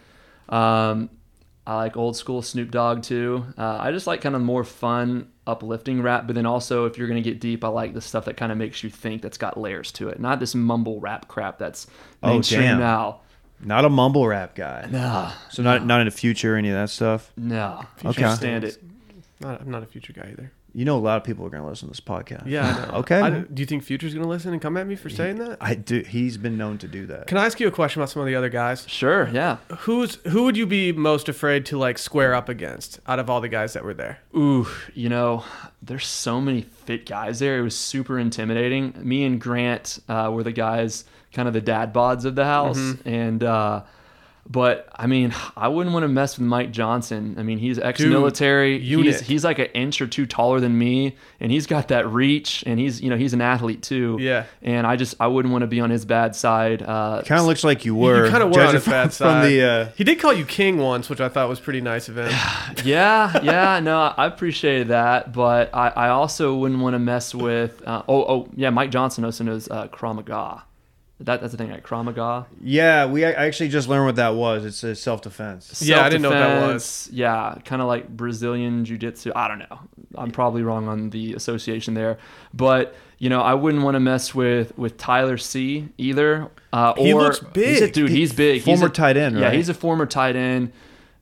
[0.49, 1.09] Um,
[1.67, 3.45] I like old school Snoop Dogg too.
[3.57, 7.07] Uh, I just like kind of more fun, uplifting rap, but then also if you're
[7.07, 9.21] gonna get deep, I like the stuff that kind of makes you think.
[9.21, 11.85] That's got layers to it, not this mumble rap crap that's
[12.23, 12.79] Oh, mainstream damn.
[12.79, 13.21] now.
[13.63, 14.87] Not a mumble rap guy.
[14.89, 17.31] Nah, So not not in the future or any of that stuff.
[17.37, 18.19] no, Okay.
[18.21, 18.81] can't stand it.
[19.41, 20.51] Not, I'm not a future guy either.
[20.73, 22.43] You know, a lot of people are going to listen to this podcast.
[22.45, 22.67] Yeah.
[22.67, 22.93] I know.
[22.99, 23.19] Okay.
[23.19, 25.57] I don't- do you think Future's gonna listen and come at me for saying that?
[25.61, 26.01] I do.
[26.01, 27.25] He's been known to do that.
[27.27, 28.87] Can I ask you a question about some of the other guys?
[28.87, 29.57] Sure, yeah.
[29.79, 33.39] Who's who would you be most afraid to like square up against out of all
[33.41, 34.19] the guys that were there?
[34.35, 35.43] Ooh, you know,
[35.81, 37.57] there's so many fit guys there.
[37.57, 38.93] It was super intimidating.
[39.01, 42.77] Me and Grant uh, were the guys, kind of the dad bods of the house,
[42.77, 43.09] Mm-hmm.
[43.09, 43.81] and uh,
[44.49, 47.35] but I mean, I wouldn't want to mess with Mike Johnson.
[47.37, 48.77] I mean, he's ex-military.
[48.77, 49.05] unit.
[49.05, 52.63] he's he's like an inch or two taller than me, and he's got that reach,
[52.65, 54.17] and he's you know he's an athlete too.
[54.19, 54.45] Yeah.
[54.63, 56.81] And I just I wouldn't want to be on his bad side.
[56.81, 58.25] Uh, Kind of looks like you were.
[58.25, 59.41] you kind of were on judging his bad side.
[59.43, 62.09] From the, uh, he did call you king once, which I thought was pretty nice
[62.09, 62.31] of him.
[62.83, 67.83] yeah, yeah, no, I appreciate that, but I, I also wouldn't want to mess with.
[67.87, 70.63] Uh, oh, oh, yeah, Mike Johnson also knows uh, Krav Maga.
[71.21, 71.83] That, that's the thing, right?
[71.83, 72.47] Krav Maga.
[72.61, 74.63] yeah, we I actually just learned what that was.
[74.63, 75.81] It's a self defense.
[75.81, 79.33] Yeah, I didn't know what that Self-defense, Yeah, kind of like Brazilian Jiu Jitsu.
[79.35, 79.79] I don't know.
[80.15, 82.19] I'm probably wrong on the association there,
[82.53, 86.49] but you know, I wouldn't want to mess with with Tyler C either.
[86.71, 87.47] Uh, He or, looks he's
[87.81, 87.93] a- big.
[87.93, 88.09] dude.
[88.11, 88.61] He's big.
[88.61, 90.71] Former he's a, tight end, Yeah, he's a former tight end.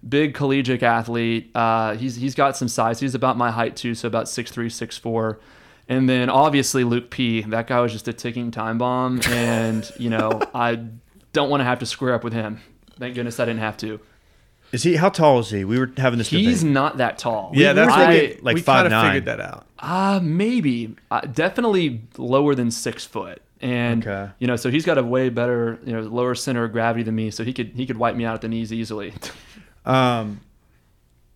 [0.08, 1.50] Big collegiate athlete.
[1.56, 3.00] Uh, he's he's got some size.
[3.00, 5.40] He's about my height too, so about six three, six four.
[5.90, 7.42] And then obviously Luke P.
[7.42, 10.84] That guy was just a ticking time bomb, and you know I
[11.34, 12.60] don't want to have to square up with him.
[13.00, 14.00] Thank goodness I didn't have to.
[14.74, 14.98] Is he?
[14.98, 15.64] How tall is he?
[15.64, 16.50] We were having this discussion.
[16.50, 16.74] He's debate.
[16.74, 17.52] not that tall.
[17.56, 19.66] yeah, that's I, what we, like we kind of figured that out.
[19.80, 23.42] uh, maybe uh, definitely lower than six foot.
[23.62, 24.30] And Okay.
[24.40, 27.16] you know, so he's got a way better, you know, lower center of gravity than
[27.16, 29.14] me, so he could he could wipe me out at the knees easily.
[29.86, 30.42] Um,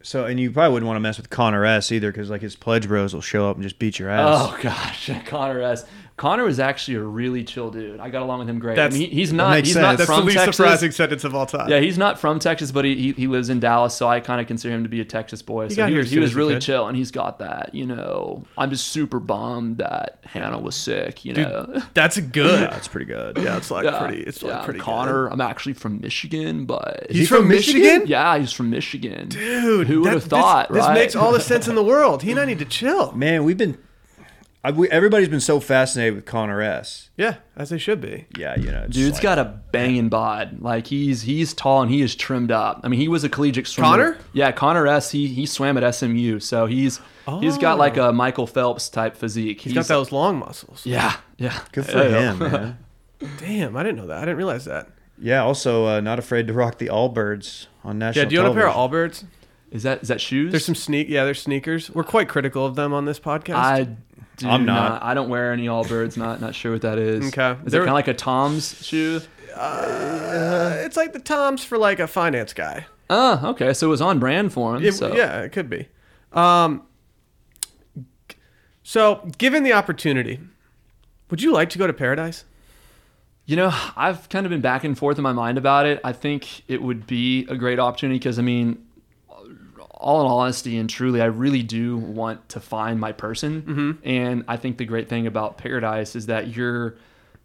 [0.04, 2.56] so and you probably wouldn't want to mess with Connor S either because like his
[2.56, 4.50] pledge bros will show up and just beat your ass.
[4.50, 5.86] Oh gosh, Connor S.
[6.22, 8.00] Connor was actually a really chill dude.
[8.00, 8.76] I got along with him great.
[8.76, 9.82] That's- I mean, he's not makes he's sense.
[9.82, 10.56] not That's the from least Texas.
[10.56, 11.68] surprising sentence of all time.
[11.68, 14.40] Yeah, he's not from Texas, but he, he, he lives in Dallas, so I kind
[14.40, 15.70] of consider him to be a Texas boy.
[15.70, 17.74] So got he was, he was as he really chill, and he's got that.
[17.74, 21.26] You know, I'm just super bummed that Hannah was sick.
[21.26, 22.62] You Dude, know, that's good.
[22.62, 23.38] Yeah, that's pretty good.
[23.40, 24.22] Yeah, it's like Yeah, pretty.
[24.22, 24.80] It's like pretty.
[24.80, 25.26] Connor.
[25.28, 28.08] I'm actually from Michigan, but He's he from from Michigan, Michigan?
[28.08, 29.30] yeah, he's from Michigan.
[29.30, 29.88] dude.
[29.88, 32.22] Who would have thought, This, this makes all the sense in the world.
[32.22, 33.12] He and I need to chill.
[33.14, 33.80] Man, we've been.
[34.64, 37.10] I, we, everybody's been so fascinated with Connor S.
[37.18, 38.28] Yeah, as they should be.
[38.38, 40.62] Yeah, you know, it's Dude's like- got a banging bod.
[40.62, 42.82] Like he's he's tall and he is trimmed up.
[42.84, 43.88] I mean, he was a collegiate swimmer.
[43.90, 44.18] Connor?
[44.34, 45.10] Yeah, Connor S.
[45.12, 47.00] He he swam at SMU, so he's
[47.40, 49.62] he's got like a Michael Phelps type physique.
[49.62, 50.86] He's got those long muscles.
[50.86, 51.60] Yeah, yeah.
[51.72, 52.34] good for Yeah.
[52.34, 52.78] him, man.
[53.38, 54.18] Damn, I didn't know that.
[54.18, 54.90] I didn't realize that.
[55.20, 58.24] Yeah, also uh, not afraid to rock the Allbirds on national.
[58.26, 58.76] Yeah, do you want a pair of.
[58.76, 59.24] Allbirds?
[59.72, 60.52] Is that is that shoes?
[60.52, 61.08] There's some sneak.
[61.10, 61.90] Yeah, there's sneakers.
[61.90, 63.56] We're quite critical of them on this podcast.
[63.56, 63.84] I
[64.38, 64.90] do I'm not.
[64.92, 65.04] not.
[65.04, 66.18] I don't wear any Allbirds.
[66.18, 67.28] Not not sure what that is.
[67.28, 67.58] Okay.
[67.66, 69.22] Is There- it kind of like a Toms shoe?
[69.56, 72.86] Uh, it's like the Toms for like a finance guy.
[73.10, 73.74] Oh, okay.
[73.74, 74.84] So it was on brand for him.
[74.84, 75.16] It- so.
[75.16, 75.88] Yeah, it could be.
[76.34, 76.84] Um,
[78.84, 80.40] so, given the opportunity,
[81.30, 82.44] would you like to go to paradise?
[83.46, 86.00] You know, I've kind of been back and forth in my mind about it.
[86.04, 88.86] I think it would be a great opportunity because, I mean,
[90.02, 93.62] all in all honesty and truly, I really do want to find my person.
[93.62, 93.92] Mm-hmm.
[94.08, 96.96] And I think the great thing about Paradise is that you're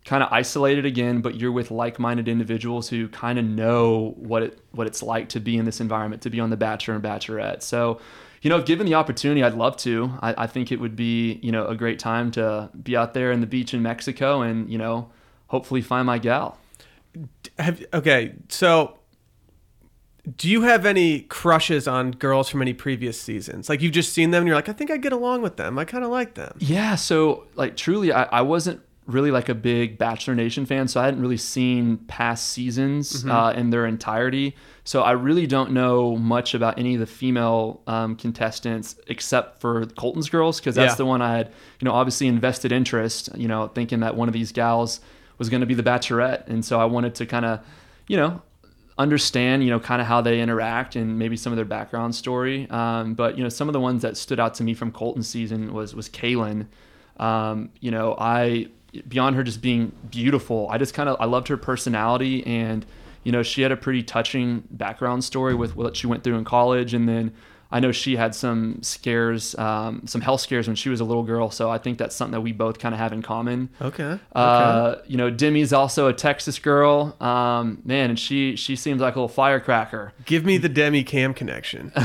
[0.04, 4.60] kind of isolated again, but you're with like-minded individuals who kind of know what it
[4.70, 7.62] what it's like to be in this environment, to be on The Bachelor and Bachelorette.
[7.62, 8.00] So,
[8.40, 10.12] you know, given the opportunity, I'd love to.
[10.22, 13.32] I, I think it would be, you know, a great time to be out there
[13.32, 15.10] in the beach in Mexico and, you know,
[15.48, 16.56] hopefully find my gal.
[17.58, 18.98] Have okay, so
[20.36, 23.68] do you have any crushes on girls from any previous seasons?
[23.68, 25.78] Like you've just seen them and you're like, I think I get along with them.
[25.78, 26.56] I kind of like them.
[26.58, 31.00] Yeah, so like truly, I, I wasn't really like a big Bachelor Nation fan, so
[31.00, 34.56] I hadn't really seen past seasons uh, in their entirety.
[34.82, 39.86] So I really don't know much about any of the female um, contestants except for
[39.86, 40.96] Colton's girls, because that's Yeah.
[40.96, 44.32] the one I had, you know, obviously invested interest, you know, thinking that one of
[44.34, 44.98] these gals
[45.38, 47.60] was going to be the Bachelorette, and so I wanted to kind of,
[48.08, 48.42] you know,
[48.98, 52.68] understand, you know, kind of how they interact and maybe some of their background story.
[52.70, 55.28] Um, but you know, some of the ones that stood out to me from Colton's
[55.28, 56.66] season was was Caelynn.
[57.18, 58.68] Um, you know, I
[59.08, 62.86] beyond her just being beautiful, I just kind of I loved her personality and
[63.24, 66.44] you know she had a pretty touching background story with what she went through in
[66.44, 67.34] college and then
[67.70, 71.24] I know she had some scares, um, some health scares when she was a little
[71.24, 71.50] girl.
[71.50, 73.70] So I think that's something that we both kind of have in common.
[73.82, 74.04] Okay.
[74.04, 74.20] okay.
[74.34, 77.16] Uh, you know, Demi's also a Texas girl.
[77.20, 80.12] Um, man, and she she seems like a little firecracker.
[80.26, 81.92] Give me the Demi Cam connection.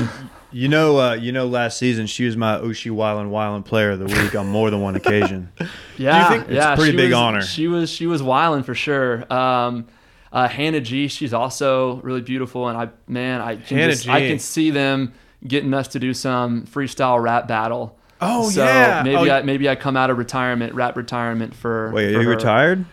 [0.53, 3.99] You know, uh, you know, last season she was my Ushi Wyland Wyland Player of
[3.99, 5.49] the Week on more than one occasion.
[5.97, 7.41] Yeah, think- It's yeah, a pretty big was- honor.
[7.41, 9.31] She was she was wilding for sure.
[9.31, 9.87] Um,
[10.33, 14.19] uh, Hannah G, she's also really beautiful, and I man, I can Hannah just, I
[14.19, 14.27] G.
[14.27, 15.13] can see them
[15.47, 17.97] getting us to do some freestyle rap battle.
[18.19, 19.01] Oh, so yeah.
[19.03, 21.91] maybe Oh, I maybe I come out of retirement, rap retirement for.
[21.91, 22.35] Wait, for are you her.
[22.35, 22.85] retired?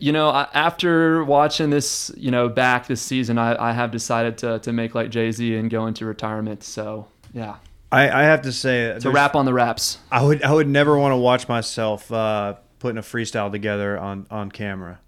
[0.00, 4.38] You know, I, after watching this, you know, back this season, I, I have decided
[4.38, 6.64] to to make like Jay Z and go into retirement.
[6.64, 7.56] So yeah,
[7.92, 9.98] I, I have to say, to rap on the raps.
[10.10, 14.26] I would I would never want to watch myself uh, putting a freestyle together on
[14.30, 14.98] on camera.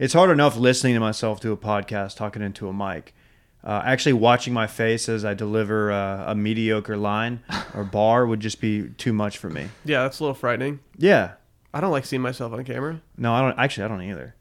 [0.00, 3.14] It's hard enough listening to myself do a podcast talking into a mic.
[3.64, 7.42] Uh, actually, watching my face as I deliver uh, a mediocre line
[7.74, 9.68] or bar would just be too much for me.
[9.84, 10.80] yeah, that's a little frightening.
[10.98, 11.32] Yeah,
[11.72, 13.00] I don't like seeing myself on camera.
[13.16, 13.58] no, I don't.
[13.58, 14.34] Actually, I don't either.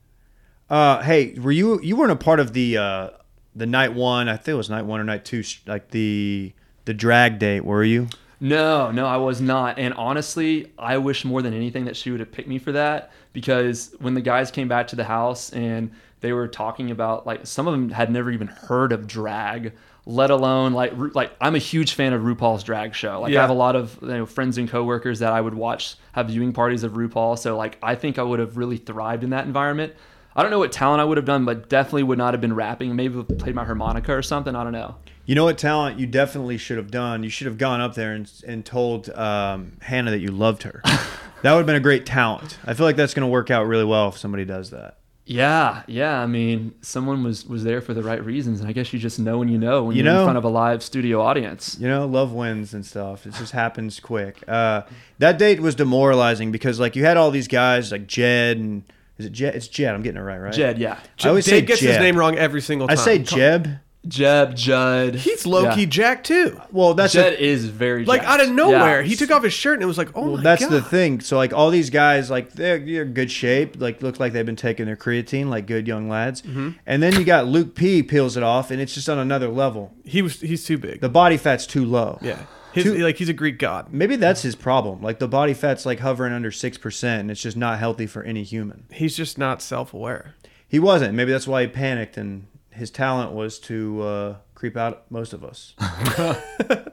[0.69, 3.09] Uh, hey, were you you weren't a part of the uh,
[3.55, 4.27] the night one?
[4.29, 6.53] I think it was night one or night two, like the
[6.85, 7.63] the drag date.
[7.65, 8.07] Were you?
[8.43, 9.77] No, no, I was not.
[9.77, 13.11] And honestly, I wish more than anything that she would have picked me for that
[13.33, 17.45] because when the guys came back to the house and they were talking about like
[17.45, 19.73] some of them had never even heard of drag,
[20.07, 23.21] let alone like Ru- like I'm a huge fan of RuPaul's drag show.
[23.21, 23.39] Like Yeah.
[23.39, 26.27] I have a lot of you know friends and coworkers that I would watch have
[26.27, 27.37] viewing parties of RuPaul.
[27.37, 29.93] So like I think I would have really thrived in that environment.
[30.35, 32.55] I don't know what talent I would have done, but definitely would not have been
[32.55, 32.95] rapping.
[32.95, 34.55] Maybe played my harmonica or something.
[34.55, 34.95] I don't know.
[35.31, 37.23] You know what talent you definitely should have done?
[37.23, 40.81] You should have gone up there and, and told um, Hannah that you loved her.
[40.83, 42.57] that would have been a great talent.
[42.65, 44.97] I feel like that's going to work out really well if somebody does that.
[45.25, 46.19] Yeah, yeah.
[46.19, 49.19] I mean, someone was was there for the right reasons, and I guess you just
[49.19, 50.19] know when you know when You you are know.
[50.19, 51.77] in front of a live studio audience.
[51.79, 53.25] You know, love wins and stuff.
[53.25, 54.43] It just happens quick.
[54.49, 54.81] Uh,
[55.19, 58.83] that date was demoralizing because like you had all these guys like Jed and
[59.17, 59.55] is it Jed?
[59.55, 59.95] It's Jed.
[59.95, 60.51] I'm getting it right, right?
[60.53, 62.97] Jed, yeah, I always Dave say gets his name wrong every single time.
[62.97, 63.79] I say Jeb.
[64.07, 65.13] Jeb, Judd.
[65.15, 65.85] He's low key Yeah.
[65.87, 66.59] Jack too.
[66.71, 68.31] Well, that's Jed the, is very Like jacked.
[68.41, 69.07] out of nowhere, Yeah.
[69.07, 70.27] he took off his shirt and it was like, oh my god.
[70.27, 70.71] well, my that's god.
[70.71, 71.19] the thing.
[71.21, 73.79] So like all these guys, like they're, they're in good shape.
[73.79, 76.41] Like look like they've been taking their creatine, like good young lads.
[76.41, 76.69] Mm-hmm.
[76.87, 79.93] And then you got Luke P peels it off, and it's just on another level.
[80.03, 80.99] He was he's too big.
[81.01, 82.17] The body fat's too low.
[82.23, 83.93] yeah, his, Too- like he's a Greek god.
[83.93, 85.01] Maybe that's his problem.
[85.03, 88.23] Like the body fat's like hovering under six percent, and it's just not healthy for
[88.23, 88.85] any human.
[88.91, 90.33] He's just not self aware.
[90.67, 91.13] He wasn't.
[91.13, 92.47] Maybe that's why he panicked, and
[92.81, 95.73] his talent was to uh, creep out most of us.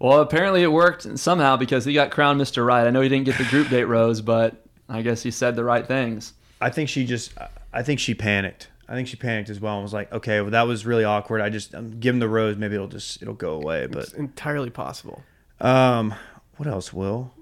[0.00, 2.64] Well, apparently it worked somehow because he got crowned Mr.
[2.64, 2.86] Right.
[2.86, 5.64] I know he didn't get the group date rose, but I guess he said the
[5.64, 6.34] right things.
[6.60, 7.32] I think she just.
[7.72, 8.68] I think she panicked.
[8.88, 11.40] I think she panicked as well and was like, "Okay, well, that was really awkward.
[11.40, 12.56] I just um, give him the rose.
[12.56, 15.24] Maybe it'll just it'll go away." But It's entirely possible.
[15.60, 16.14] um,
[16.58, 16.92] what else?
[16.92, 17.32] Will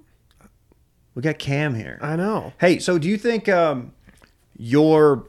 [1.14, 1.98] we got Cam here?
[2.00, 2.54] I know.
[2.58, 3.92] Hey, so do you think um,
[4.56, 5.26] your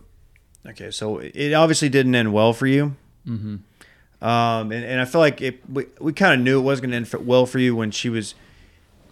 [0.69, 0.91] okay?
[0.91, 2.95] So it obviously didn't end well for you.
[3.27, 3.57] Mm-hmm.
[4.27, 7.03] Um, and, and I feel like it, we we kind of knew it wasn't going
[7.03, 8.35] to end well for you when she was.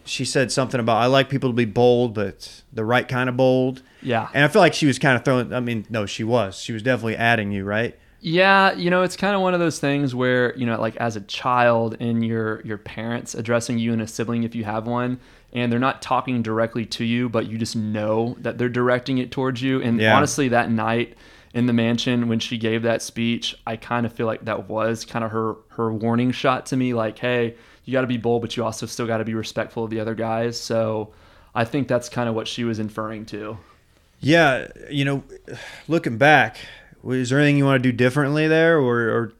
[0.07, 3.35] She said something about I like people to be bold, but the right kind of
[3.37, 3.81] bold.
[4.01, 4.27] Yeah.
[4.33, 5.51] And I feel like she was kind of throwing.
[5.53, 6.57] I mean, no, she was.
[6.59, 7.97] She was definitely adding you, right?
[8.21, 11.15] Yeah, you know, it's kind of one of those things where, you know, like as
[11.15, 15.19] a child and your your parents addressing you and a sibling if you have one,
[15.53, 19.29] and they're not talking directly to you, but you just know that they're directing it
[19.31, 19.79] towards you.
[19.81, 20.17] And Yeah.
[20.17, 21.15] honestly, that night
[21.55, 25.05] in the mansion when she gave that speech, I kind of feel like that was
[25.05, 28.41] kind of her her warning shot to me like, "Hey, you got to be bold,
[28.43, 31.13] but you also still got to be respectful of the other guys." So,
[31.55, 33.57] I think that's kind of what she was inferring to.
[34.19, 35.23] Yeah, you know,
[35.87, 36.57] looking back,
[37.07, 39.33] is there anything you want to do differently there, or, or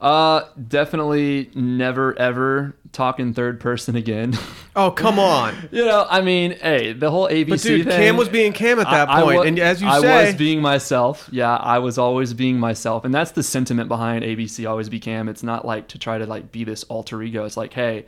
[0.00, 4.36] Uh, definitely never ever talk in third person again.
[4.76, 5.54] Oh come on.
[5.72, 7.96] You know, I mean, hey, the whole ABC But dude, thing.
[7.96, 10.26] Cam was being Cam at that I- I point, and as you said, I say,
[10.26, 11.28] was being myself.
[11.32, 14.68] Yeah, I was always being myself, and that's the sentiment behind ABC.
[14.68, 15.28] Always be Cam.
[15.28, 17.44] It's not like to try to like be this alter ego.
[17.44, 18.06] It's like, hey,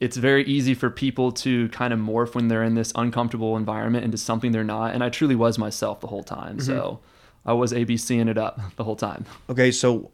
[0.00, 4.04] it's very easy for people to kind of morph when they're in this uncomfortable environment
[4.04, 4.94] into something they're not.
[4.94, 6.56] And I truly was myself the whole time.
[6.56, 6.66] Mm-hmm.
[6.66, 7.00] So
[7.46, 9.24] I was ABCing it up the whole time.
[9.48, 10.10] Okay, so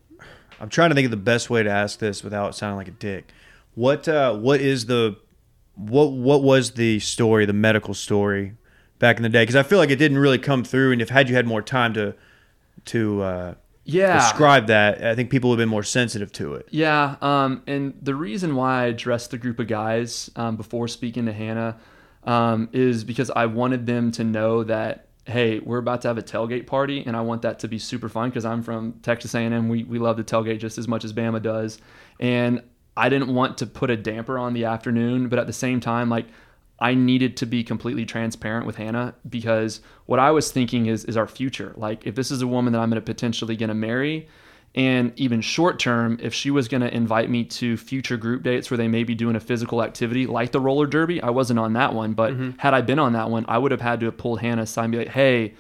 [0.61, 2.93] I'm trying to think of the best way to ask this without sounding like a
[2.93, 3.29] dick.
[3.75, 5.17] What uh, what is the
[5.77, 8.55] what what was the story, the medical story
[8.99, 9.43] back in the day?
[9.43, 11.63] Because I feel like it didn't really come through, and if had you had more
[11.63, 12.15] time to
[12.87, 13.55] to uh,
[13.85, 14.15] Yeah.
[14.19, 16.67] describe that, I think people would have been more sensitive to it.
[16.71, 21.27] Yeah, um, and the reason why I addressed the group of guys um, before speaking
[21.27, 21.77] to Hannah
[22.25, 26.23] um, is because I wanted them to know that, hey, we're about to have a
[26.23, 29.69] tailgate party, and I want that to be super fun because I'm from Texas A&M.
[29.69, 31.79] We we love the tailgate just as much as Bama does,
[32.19, 32.63] and
[32.99, 36.11] I didn't want to put a damper on the afternoon, but at the same time,
[36.11, 36.27] like
[36.81, 41.17] I needed to be completely transparent with Hannah because what I was thinking is is
[41.17, 41.73] our future.
[41.77, 44.29] Like if this is a woman that I'm going to potentially to marry,
[44.75, 48.71] and even short term, if she was going to invite me to future group dates
[48.71, 51.73] where they may be doing a physical activity like the roller derby, I wasn't on
[51.75, 52.13] that one.
[52.15, 52.59] But mm-hmm.
[52.59, 54.85] had I been on that one, I would have had to have pulled Hannah aside
[54.85, 55.55] and be like, hey,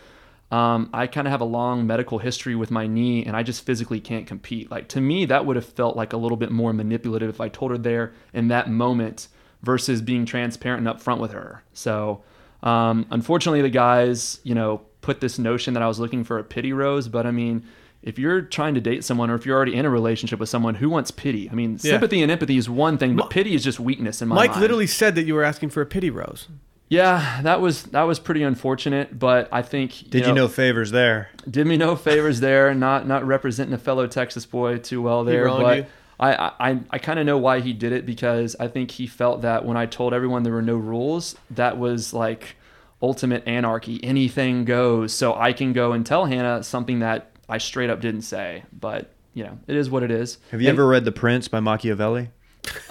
[0.50, 3.64] um, I kind of have a long medical history with my knee and I just
[3.66, 4.70] physically can't compete.
[4.70, 7.48] Like to me, that would have felt like a little bit more manipulative if I
[7.48, 9.28] told her there in that moment
[9.62, 11.62] versus being transparent and upfront with her.
[11.74, 12.22] So,
[12.62, 16.44] um, unfortunately, the guys, you know, put this notion that I was looking for a
[16.44, 17.08] pity rose.
[17.08, 17.64] But I mean,
[18.02, 20.76] if you're trying to date someone or if you're already in a relationship with someone,
[20.76, 21.50] who wants pity?
[21.50, 21.92] I mean, Yeah.
[21.92, 24.62] sympathy and empathy is one thing, but pity is just weakness in my Mike mind.
[24.62, 26.48] literally said that you were asking for a pity rose.
[26.88, 29.18] Yeah, that was that was pretty unfortunate.
[29.18, 31.30] But I think Did you know favors there?
[31.48, 32.74] did me no favors there.
[32.74, 35.86] Not not representing a fellow Texas boy too well there, wronged but you?
[36.20, 39.42] I I, I kind of know why he did it because I think he felt
[39.42, 42.56] that when I told everyone there were no rules, that was like
[43.00, 44.02] ultimate anarchy.
[44.02, 45.12] Anything goes.
[45.12, 48.64] So I can go and tell Hannah something that I straight up didn't say.
[48.72, 50.38] But you know, it is what it is.
[50.50, 52.30] Have you And ever read The Prince by Machiavelli?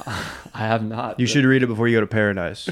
[0.05, 1.19] I have not.
[1.19, 2.69] You should read it before you go to paradise.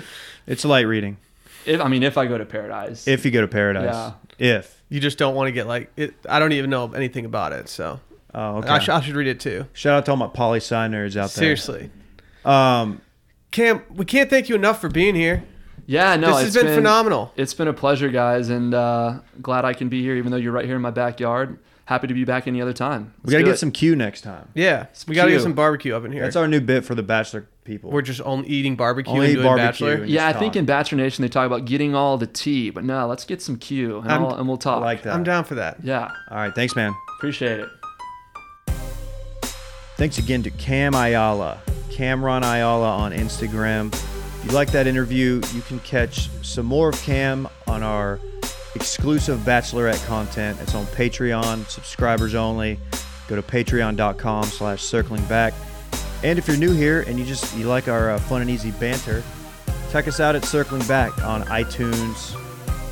[0.47, 1.17] It's light reading.
[1.65, 4.13] If I mean, if I go to paradise, If you go to paradise.
[4.39, 4.57] Yeah.
[4.59, 4.83] If.
[4.89, 6.13] You just don't want to get like it.
[6.29, 7.99] I don't even know anything about it, so
[8.33, 8.67] Oh, okay.
[8.69, 9.65] I, sh- I should read it too.
[9.73, 11.55] Shout out to all my poli sci nerds out there.
[11.55, 11.89] Seriously,
[12.43, 13.01] Um,
[13.51, 15.43] Cam, we can't thank you enough for being here.
[15.87, 17.31] yeah, no, this has it's been, phenomenal.
[17.37, 20.51] It's been a pleasure, guys, and uh, glad I can be here, even though you're
[20.51, 21.57] right here in my backyard.
[21.85, 23.13] Happy to be back any other time.
[23.23, 23.57] we Let's got to get it.
[23.57, 24.47] some Q next time.
[24.55, 26.23] Yeah, we got to get some barbecue up in here.
[26.23, 27.91] That's our new bit for the Bachelor people.
[27.91, 29.67] We're just on eating barbecue Only and doing barbecue.
[29.87, 30.03] bachelor.
[30.03, 32.71] and Yeah, I just think in Bachelor Nation they talk about getting all the tea,
[32.71, 34.81] but no, let's get some Q and, I'm- I'll, and we'll I talk.
[34.81, 35.13] like that.
[35.13, 35.77] I'm down for that.
[35.83, 36.53] Yeah, All right.
[36.55, 36.91] Thanks, man.
[37.17, 37.69] appreciate it.
[39.97, 41.59] Thanks again to Cam Ayala,
[41.91, 43.93] Cameron Ayala on Instagram.
[43.93, 48.19] If you like that interview, you can catch some more of Cam on our
[48.75, 50.59] exclusive Bachelorette content.
[50.61, 52.79] It's on Patreon, subscribers only.
[53.27, 55.53] Go to patreon.com slash circling back.
[56.23, 58.71] And if you're new here and you just you like our uh, fun and easy
[58.71, 59.23] banter,
[59.91, 62.35] check us out at Circling Back on iTunes,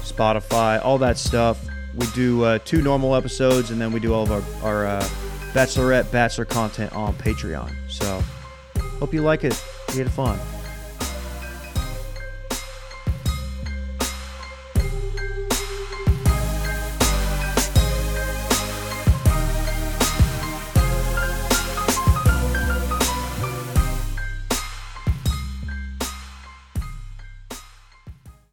[0.02, 1.66] Spotify, all that stuff.
[1.96, 5.10] We do uh, two normal episodes and then we do all of our, our uh,
[5.54, 7.72] Bachelorette Bachelor content on Patreon.
[7.90, 8.24] So
[9.00, 9.64] hope you like it.
[9.94, 10.40] We had fun.